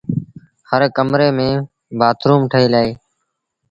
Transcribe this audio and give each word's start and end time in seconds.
هر 0.69 0.81
ڪمري 0.95 1.29
ميݩ 1.37 1.63
بآٿروم 1.99 2.41
ٺهيٚل 2.51 2.73
اهي۔ 2.79 2.91